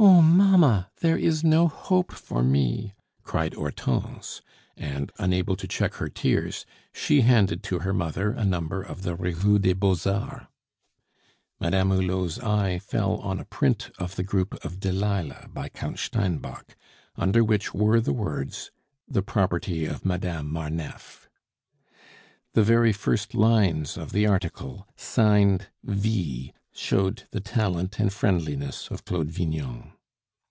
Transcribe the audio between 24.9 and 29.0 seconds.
signed V., showed the talent and friendliness